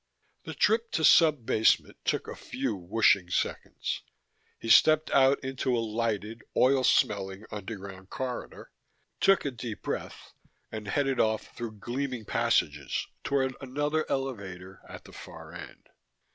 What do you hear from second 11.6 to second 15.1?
gleaming passages toward another elevator at